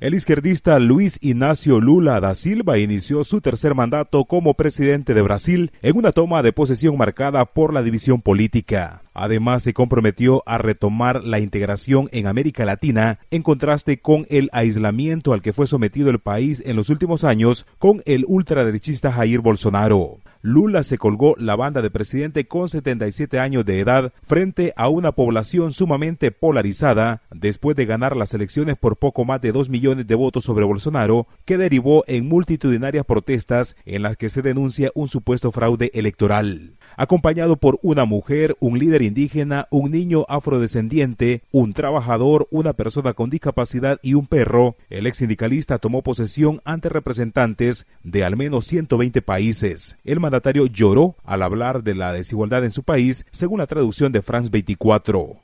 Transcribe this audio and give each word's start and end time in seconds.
El 0.00 0.14
izquierdista 0.14 0.78
Luis 0.78 1.18
Ignacio 1.22 1.80
Lula 1.80 2.20
da 2.20 2.32
Silva 2.34 2.78
inició 2.78 3.24
su 3.24 3.40
tercer 3.40 3.74
mandato 3.74 4.26
como 4.26 4.54
presidente 4.54 5.12
de 5.12 5.22
Brasil 5.22 5.72
en 5.82 5.96
una 5.96 6.12
toma 6.12 6.44
de 6.44 6.52
posesión 6.52 6.96
marcada 6.96 7.44
por 7.46 7.74
la 7.74 7.82
división 7.82 8.22
política. 8.22 9.02
Además, 9.12 9.64
se 9.64 9.74
comprometió 9.74 10.44
a 10.46 10.58
retomar 10.58 11.24
la 11.24 11.40
integración 11.40 12.08
en 12.12 12.28
América 12.28 12.64
Latina 12.64 13.18
en 13.32 13.42
contraste 13.42 13.98
con 13.98 14.24
el 14.30 14.50
aislamiento 14.52 15.32
al 15.32 15.42
que 15.42 15.52
fue 15.52 15.66
sometido 15.66 16.10
el 16.10 16.20
país 16.20 16.62
en 16.64 16.76
los 16.76 16.90
últimos 16.90 17.24
años 17.24 17.66
con 17.80 18.00
el 18.06 18.24
ultraderechista 18.28 19.10
Jair 19.10 19.40
Bolsonaro. 19.40 20.18
Lula 20.40 20.82
se 20.82 20.98
colgó 20.98 21.34
la 21.38 21.56
banda 21.56 21.82
de 21.82 21.90
presidente 21.90 22.46
con 22.46 22.68
77 22.68 23.40
años 23.40 23.64
de 23.64 23.80
edad 23.80 24.12
frente 24.22 24.72
a 24.76 24.88
una 24.88 25.12
población 25.12 25.72
sumamente 25.72 26.30
polarizada 26.30 27.22
después 27.32 27.76
de 27.76 27.86
ganar 27.86 28.16
las 28.16 28.34
elecciones 28.34 28.76
por 28.76 28.96
poco 28.96 29.24
más 29.24 29.40
de 29.40 29.52
2 29.52 29.68
millones 29.68 30.06
de 30.06 30.14
votos 30.14 30.44
sobre 30.44 30.64
Bolsonaro, 30.64 31.26
que 31.44 31.58
derivó 31.58 32.04
en 32.06 32.28
multitudinarias 32.28 33.04
protestas 33.04 33.76
en 33.84 34.02
las 34.02 34.16
que 34.16 34.28
se 34.28 34.42
denuncia 34.42 34.92
un 34.94 35.08
supuesto 35.08 35.50
fraude 35.50 35.90
electoral 35.94 36.77
acompañado 36.98 37.56
por 37.56 37.78
una 37.82 38.04
mujer, 38.04 38.56
un 38.58 38.78
líder 38.78 39.02
indígena, 39.02 39.68
un 39.70 39.92
niño 39.92 40.26
afrodescendiente, 40.28 41.42
un 41.52 41.72
trabajador, 41.72 42.48
una 42.50 42.72
persona 42.74 43.14
con 43.14 43.30
discapacidad 43.30 44.00
y 44.02 44.14
un 44.14 44.26
perro, 44.26 44.76
el 44.90 45.06
ex 45.06 45.18
sindicalista 45.18 45.78
tomó 45.78 46.02
posesión 46.02 46.60
ante 46.64 46.88
representantes 46.88 47.86
de 48.02 48.24
al 48.24 48.36
menos 48.36 48.66
120 48.66 49.22
países. 49.22 49.96
El 50.04 50.18
mandatario 50.18 50.66
lloró 50.66 51.14
al 51.24 51.42
hablar 51.42 51.84
de 51.84 51.94
la 51.94 52.12
desigualdad 52.12 52.64
en 52.64 52.72
su 52.72 52.82
país, 52.82 53.24
según 53.30 53.60
la 53.60 53.66
traducción 53.66 54.10
de 54.10 54.20
France 54.20 54.50
24. 54.50 55.36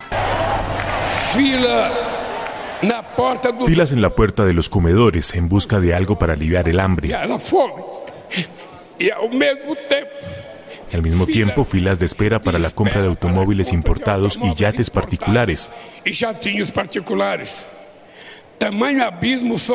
Filas 3.67 3.93
en 3.93 4.03
la 4.03 4.11
puerta 4.11 4.45
de 4.45 4.53
los 4.53 4.69
comedores 4.69 5.35
en 5.37 5.49
busca 5.49 5.79
de 5.81 5.95
algo 5.95 6.19
para 6.19 6.33
aliviar 6.33 6.69
el 6.69 6.81
hambre. 6.81 7.15
Al 7.15 7.29
mismo 9.31 9.77
tiempo, 9.89 10.44
filas 11.65 11.99
de 11.99 12.07
espera 12.07 12.41
para 12.41 12.59
la 12.59 12.71
compra 12.71 13.03
de 13.03 13.09
automóviles 13.09 13.73
importados 13.73 14.39
y 14.43 14.55
yates 14.55 14.91
particulares. 14.91 15.71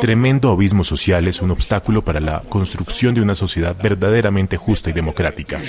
Tremendo 0.02 0.52
abismo 0.52 0.84
social 0.84 1.28
es 1.28 1.42
un 1.42 1.52
obstáculo 1.52 2.04
para 2.04 2.20
la 2.20 2.42
construcción 2.50 3.14
de 3.14 3.22
una 3.22 3.36
sociedad 3.36 3.76
verdaderamente 3.82 4.58
justa 4.58 4.90
y 4.90 4.94
democrática. 4.94 5.60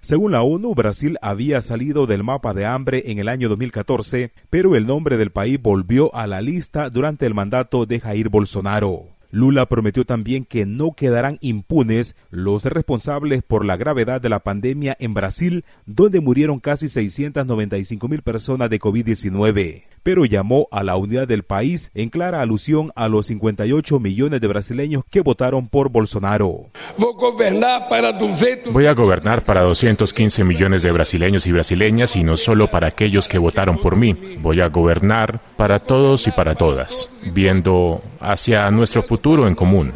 Según 0.00 0.32
la 0.32 0.42
ONU, 0.42 0.74
Brasil 0.74 1.18
había 1.20 1.62
salido 1.62 2.06
del 2.06 2.22
mapa 2.22 2.54
de 2.54 2.66
hambre 2.66 3.04
en 3.06 3.18
el 3.18 3.28
año 3.28 3.48
2014, 3.48 4.32
pero 4.50 4.76
el 4.76 4.86
nombre 4.86 5.16
del 5.16 5.30
país 5.30 5.60
volvió 5.60 6.14
a 6.14 6.26
la 6.26 6.42
lista 6.42 6.90
durante 6.90 7.26
el 7.26 7.34
mandato 7.34 7.86
de 7.86 8.00
Jair 8.00 8.28
Bolsonaro. 8.28 9.13
Lula 9.34 9.66
prometió 9.66 10.04
también 10.04 10.44
que 10.44 10.64
no 10.64 10.92
quedarán 10.92 11.38
impunes 11.40 12.14
los 12.30 12.64
responsables 12.66 13.42
por 13.42 13.64
la 13.64 13.76
gravedad 13.76 14.20
de 14.20 14.28
la 14.28 14.44
pandemia 14.44 14.96
en 15.00 15.12
Brasil, 15.12 15.64
donde 15.86 16.20
murieron 16.20 16.60
casi 16.60 16.88
695 16.88 18.06
mil 18.06 18.22
personas 18.22 18.70
de 18.70 18.78
COVID-19 18.78 19.93
pero 20.04 20.24
llamó 20.26 20.68
a 20.70 20.84
la 20.84 20.96
unidad 20.96 21.26
del 21.26 21.42
país 21.42 21.90
en 21.94 22.10
clara 22.10 22.42
alusión 22.42 22.92
a 22.94 23.08
los 23.08 23.26
58 23.26 23.98
millones 23.98 24.40
de 24.40 24.46
brasileños 24.46 25.02
que 25.10 25.22
votaron 25.22 25.68
por 25.68 25.88
Bolsonaro. 25.88 26.66
Voy 26.96 28.86
a 28.86 28.92
gobernar 28.92 29.44
para 29.44 29.62
215 29.62 30.44
millones 30.44 30.82
de 30.82 30.92
brasileños 30.92 31.46
y 31.46 31.52
brasileñas 31.52 32.14
y 32.14 32.22
no 32.22 32.36
solo 32.36 32.70
para 32.70 32.86
aquellos 32.88 33.26
que 33.26 33.38
votaron 33.38 33.78
por 33.78 33.96
mí. 33.96 34.14
Voy 34.40 34.60
a 34.60 34.68
gobernar 34.68 35.40
para 35.56 35.80
todos 35.80 36.26
y 36.26 36.30
para 36.30 36.54
todas, 36.54 37.08
viendo 37.32 38.02
hacia 38.20 38.70
nuestro 38.70 39.02
futuro 39.02 39.48
en 39.48 39.54
común. 39.54 39.92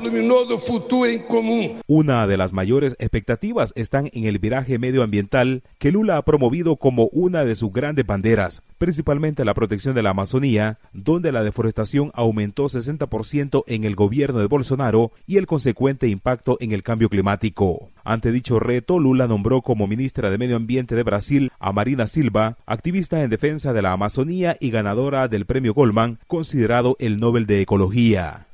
Una 1.87 2.27
de 2.27 2.37
las 2.37 2.53
mayores 2.53 2.97
expectativas 2.99 3.73
están 3.77 4.11
en 4.13 4.25
el 4.25 4.39
viraje 4.39 4.79
medioambiental 4.79 5.63
que 5.79 5.93
Lula 5.93 6.17
ha 6.17 6.23
promovido 6.23 6.77
como 6.77 7.09
una 7.13 7.45
de 7.45 7.55
sus 7.55 7.73
grandes 7.73 8.07
banderas, 8.07 8.63
principalmente 8.79 9.45
la 9.45 9.55
protección 9.55 9.95
de 9.99 10.05
la 10.05 10.11
Amazonía, 10.11 10.79
donde 10.93 11.33
la 11.33 11.43
deforestación 11.43 12.13
aumentó 12.15 12.67
60% 12.67 13.65
en 13.67 13.83
el 13.83 13.97
gobierno 13.97 14.39
de 14.39 14.47
Bolsonaro 14.47 15.11
y 15.27 15.39
el 15.39 15.49
consecuente 15.49 16.07
impacto 16.07 16.57
en 16.61 16.71
el 16.71 16.85
cambio 16.85 17.09
climático. 17.09 17.91
Ante 18.05 18.31
dicho 18.31 18.61
reto, 18.61 19.01
Lula 19.01 19.27
nombró 19.27 19.61
como 19.61 19.89
ministra 19.89 20.31
de 20.31 20.39
Medio 20.39 20.55
Ambiente 20.55 20.95
de 20.95 21.03
Brasil 21.03 21.51
a 21.59 21.73
Marina 21.73 22.07
Silva, 22.07 22.57
activista 22.65 23.21
en 23.23 23.31
defensa 23.31 23.73
de 23.73 23.83
la 23.83 23.91
Amazonía 23.91 24.57
y 24.61 24.71
ganadora 24.71 25.27
del 25.27 25.47
premio 25.47 25.75
Goldman, 25.75 26.21
considerado 26.29 26.97
el 27.01 27.19
Nobel 27.19 27.47
de 27.47 27.61
Ecología. 27.61 28.47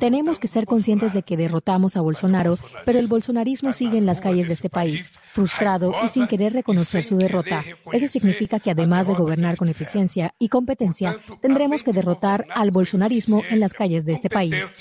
Tenemos 0.00 0.38
que 0.38 0.46
ser 0.46 0.66
conscientes 0.66 1.12
de 1.12 1.22
que 1.22 1.36
derrotamos 1.36 1.96
a 1.96 2.00
Bolsonaro, 2.00 2.58
pero 2.84 2.98
el 2.98 3.06
bolsonarismo 3.06 3.72
sigue 3.72 3.98
en 3.98 4.06
las 4.06 4.20
calles 4.20 4.48
de 4.48 4.54
este 4.54 4.70
país, 4.70 5.12
frustrado 5.32 5.94
y 6.04 6.08
sin 6.08 6.26
querer 6.26 6.52
reconocer 6.52 7.04
su 7.04 7.16
derrota. 7.16 7.64
Eso 7.92 8.08
significa 8.08 8.60
que 8.60 8.70
además 8.70 9.08
de 9.08 9.14
gobernar 9.14 9.56
con 9.56 9.68
eficiencia 9.68 10.34
y 10.38 10.48
competencia, 10.48 11.18
tendremos 11.40 11.82
que 11.82 11.92
derrotar 11.92 12.46
al 12.54 12.70
bolsonarismo 12.70 13.42
en 13.48 13.60
las 13.60 13.74
calles 13.74 14.04
de 14.04 14.14
este 14.14 14.30
país. 14.30 14.76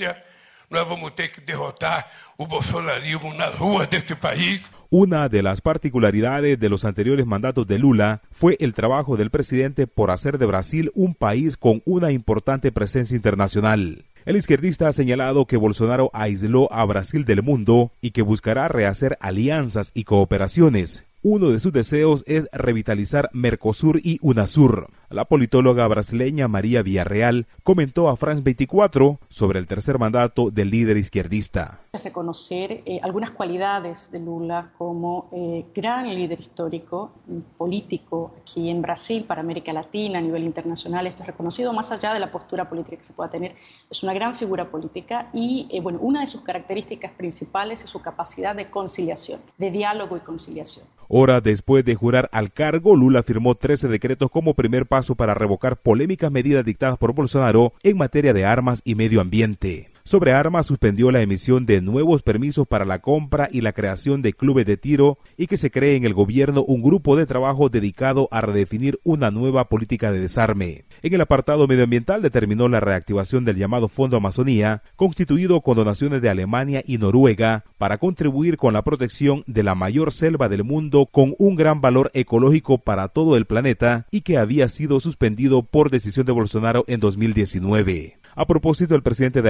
Una 4.89 5.29
de 5.29 5.43
las 5.43 5.61
particularidades 5.61 6.59
de 6.59 6.69
los 6.69 6.85
anteriores 6.85 7.25
mandatos 7.25 7.67
de 7.67 7.79
Lula 7.79 8.21
fue 8.31 8.57
el 8.59 8.73
trabajo 8.73 9.15
del 9.15 9.29
presidente 9.29 9.87
por 9.87 10.11
hacer 10.11 10.37
de 10.37 10.45
Brasil 10.45 10.91
un 10.93 11.15
país 11.15 11.55
con 11.55 11.81
una 11.85 12.11
importante 12.11 12.71
presencia 12.71 13.15
internacional. 13.15 14.05
El 14.27 14.35
izquierdista 14.35 14.89
ha 14.89 14.91
señalado 14.91 15.45
que 15.45 15.55
Bolsonaro 15.55 16.09
aisló 16.11 16.69
a 16.73 16.83
Brasil 16.83 17.23
del 17.23 17.43
mundo 17.43 17.93
y 18.01 18.11
que 18.11 18.23
buscará 18.23 18.67
rehacer 18.67 19.17
alianzas 19.21 19.91
y 19.93 20.03
cooperaciones. 20.03 21.05
Uno 21.23 21.49
de 21.49 21.59
sus 21.59 21.73
deseos 21.73 22.23
es 22.27 22.47
revitalizar 22.51 23.31
Mercosur 23.33 23.99
y 24.03 24.19
UNASUR. 24.21 24.91
La 25.09 25.25
politóloga 25.25 25.87
brasileña 25.87 26.47
María 26.47 26.83
Villarreal 26.83 27.47
comentó 27.63 28.07
a 28.07 28.15
France 28.15 28.43
24 28.43 29.19
sobre 29.27 29.57
el 29.57 29.65
tercer 29.65 29.97
mandato 29.97 30.51
del 30.51 30.69
líder 30.69 30.95
izquierdista. 30.97 31.79
Reconocer 32.03 32.83
eh, 32.85 32.99
algunas 33.01 33.31
cualidades 33.31 34.11
de 34.11 34.19
Lula 34.19 34.71
como 34.77 35.29
eh, 35.31 35.65
gran 35.73 36.13
líder 36.13 36.39
histórico, 36.39 37.13
político 37.57 38.33
aquí 38.41 38.69
en 38.69 38.83
Brasil, 38.83 39.23
para 39.27 39.41
América 39.41 39.73
Latina, 39.73 40.19
a 40.19 40.21
nivel 40.21 40.43
internacional. 40.43 41.07
Esto 41.07 41.23
es 41.23 41.27
reconocido 41.27 41.73
más 41.73 41.91
allá 41.91 42.13
de 42.13 42.19
la 42.19 42.31
postura 42.31 42.69
política 42.69 42.97
que 42.97 43.03
se 43.03 43.13
pueda 43.13 43.31
tener. 43.31 43.55
Es 43.89 44.03
una 44.03 44.13
gran 44.13 44.35
figura 44.35 44.69
política 44.69 45.29
y, 45.33 45.67
eh, 45.71 45.81
bueno, 45.81 45.97
una 45.99 46.21
de 46.21 46.27
sus 46.27 46.41
características 46.41 47.11
principales 47.13 47.83
es 47.83 47.89
su 47.89 48.01
capacidad 48.01 48.55
de 48.55 48.69
conciliación, 48.69 49.41
de 49.57 49.71
diálogo 49.71 50.15
y 50.15 50.19
conciliación. 50.19 50.85
Hora 51.19 51.41
después 51.41 51.83
de 51.83 51.95
jurar 51.95 52.29
al 52.31 52.51
cargo, 52.51 52.95
Lula 52.95 53.23
firmó 53.23 53.55
13 53.55 53.87
decretos 53.87 54.29
como 54.29 54.53
primer 54.53 54.85
paso 54.85 55.15
para 55.15 55.33
revocar 55.33 55.77
polémicas 55.77 56.31
medidas 56.31 56.63
dictadas 56.63 56.99
por 56.99 57.15
Bolsonaro 57.15 57.73
en 57.81 57.97
materia 57.97 58.33
de 58.33 58.45
armas 58.45 58.83
y 58.85 58.93
medio 58.93 59.19
ambiente. 59.19 59.96
Sobre 60.07 60.31
armas 60.31 60.65
suspendió 60.65 61.11
la 61.11 61.21
emisión 61.21 61.65
de 61.65 61.81
nuevos 61.81 62.21
permisos 62.21 62.65
para 62.65 62.85
la 62.85 62.99
compra 62.99 63.49
y 63.51 63.59
la 63.59 63.73
creación 63.73 64.21
de 64.21 64.31
clubes 64.31 64.65
de 64.65 64.77
tiro 64.77 65.17
y 65.35 65.47
que 65.47 65.57
se 65.57 65.69
cree 65.69 65.97
en 65.97 66.05
el 66.05 66.13
gobierno 66.13 66.63
un 66.63 66.81
grupo 66.81 67.17
de 67.17 67.25
trabajo 67.25 67.67
dedicado 67.67 68.29
a 68.31 68.39
redefinir 68.39 69.01
una 69.03 69.31
nueva 69.31 69.67
política 69.67 70.13
de 70.13 70.21
desarme. 70.21 70.85
En 71.01 71.13
el 71.13 71.19
apartado 71.19 71.67
medioambiental 71.67 72.21
determinó 72.21 72.69
la 72.69 72.79
reactivación 72.79 73.43
del 73.43 73.57
llamado 73.57 73.89
Fondo 73.89 74.15
Amazonía, 74.15 74.81
constituido 74.95 75.59
con 75.59 75.75
donaciones 75.75 76.21
de 76.21 76.29
Alemania 76.29 76.81
y 76.87 76.99
Noruega, 76.99 77.65
para 77.77 77.97
contribuir 77.97 78.55
con 78.55 78.71
la 78.71 78.83
protección 78.83 79.43
de 79.45 79.63
la 79.63 79.75
mayor 79.75 80.13
selva 80.13 80.47
del 80.47 80.63
mundo 80.63 81.07
con 81.11 81.35
un 81.37 81.57
gran 81.57 81.81
valor 81.81 82.11
ecológico 82.13 82.77
para 82.77 83.09
todo 83.09 83.35
el 83.35 83.43
planeta 83.43 84.07
y 84.09 84.21
que 84.21 84.37
había 84.37 84.69
sido 84.69 85.01
suspendido 85.01 85.63
por 85.63 85.89
decisión 85.89 86.25
de 86.25 86.31
Bolsonaro 86.31 86.85
en 86.87 87.01
2019. 87.01 88.19
A 88.39 88.45
propósito, 88.45 88.93
el 88.93 89.01
presidente 89.01 89.41
de 89.41 89.49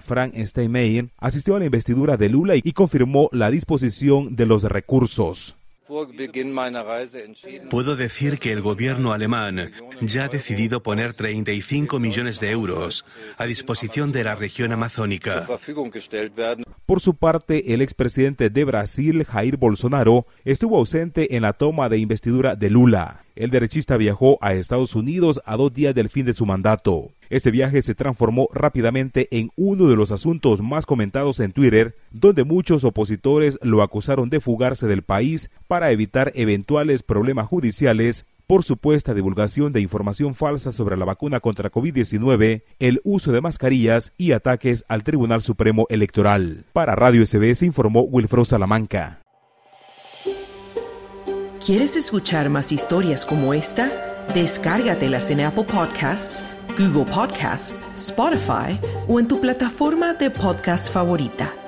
Frank 0.00 0.34
Steinmeier, 0.36 1.10
asistió 1.18 1.56
a 1.56 1.58
la 1.58 1.66
investidura 1.66 2.16
de 2.16 2.28
Lula 2.28 2.54
y 2.56 2.72
confirmó 2.72 3.28
la 3.32 3.50
disposición 3.50 4.36
de 4.36 4.46
los 4.46 4.62
recursos. 4.64 5.56
Puedo 7.70 7.96
decir 7.96 8.38
que 8.38 8.52
el 8.52 8.62
gobierno 8.62 9.12
alemán 9.12 9.70
ya 10.00 10.24
ha 10.24 10.28
decidido 10.28 10.82
poner 10.82 11.12
35 11.12 12.00
millones 12.00 12.40
de 12.40 12.50
euros 12.50 13.04
a 13.36 13.44
disposición 13.44 14.10
de 14.10 14.24
la 14.24 14.34
región 14.34 14.72
amazónica. 14.72 15.46
Por 16.86 17.00
su 17.00 17.14
parte, 17.14 17.72
el 17.72 17.80
expresidente 17.80 18.50
de 18.50 18.64
Brasil, 18.64 19.24
Jair 19.24 19.56
Bolsonaro, 19.56 20.26
estuvo 20.44 20.76
ausente 20.76 21.34
en 21.34 21.42
la 21.42 21.54
toma 21.54 21.88
de 21.88 21.96
investidura 21.96 22.56
de 22.56 22.68
Lula. 22.68 23.24
El 23.36 23.48
derechista 23.48 23.96
viajó 23.96 24.36
a 24.42 24.52
Estados 24.52 24.94
Unidos 24.94 25.40
a 25.46 25.56
dos 25.56 25.72
días 25.72 25.94
del 25.94 26.10
fin 26.10 26.26
de 26.26 26.34
su 26.34 26.44
mandato. 26.44 27.10
Este 27.30 27.50
viaje 27.50 27.80
se 27.80 27.94
transformó 27.94 28.48
rápidamente 28.52 29.28
en 29.30 29.50
uno 29.56 29.86
de 29.86 29.96
los 29.96 30.12
asuntos 30.12 30.60
más 30.60 30.84
comentados 30.84 31.40
en 31.40 31.52
Twitter, 31.52 31.96
donde 32.10 32.44
muchos 32.44 32.84
opositores 32.84 33.58
lo 33.62 33.82
acusaron 33.82 34.28
de 34.28 34.40
fugarse 34.40 34.86
del 34.86 35.02
país 35.02 35.50
para 35.66 35.90
evitar 35.90 36.32
eventuales 36.34 37.02
problemas 37.02 37.48
judiciales 37.48 38.26
por 38.46 38.64
supuesta 38.64 39.14
divulgación 39.14 39.72
de 39.72 39.80
información 39.80 40.34
falsa 40.34 40.72
sobre 40.72 40.96
la 40.96 41.04
vacuna 41.04 41.40
contra 41.40 41.70
COVID-19, 41.70 42.62
el 42.78 43.00
uso 43.04 43.32
de 43.32 43.40
mascarillas 43.40 44.12
y 44.16 44.32
ataques 44.32 44.84
al 44.88 45.02
Tribunal 45.02 45.42
Supremo 45.42 45.86
Electoral. 45.88 46.64
Para 46.72 46.94
Radio 46.94 47.24
SBS 47.24 47.62
informó 47.62 48.02
Wilfredo 48.02 48.44
Salamanca. 48.44 49.20
¿Quieres 51.64 51.96
escuchar 51.96 52.50
más 52.50 52.72
historias 52.72 53.24
como 53.24 53.54
esta? 53.54 53.90
Descárgatelas 54.34 55.30
en 55.30 55.40
Apple 55.40 55.64
Podcasts, 55.64 56.44
Google 56.78 57.10
Podcasts, 57.10 57.74
Spotify 57.94 58.78
o 59.08 59.18
en 59.18 59.28
tu 59.28 59.40
plataforma 59.40 60.12
de 60.12 60.30
podcast 60.30 60.92
favorita. 60.92 61.63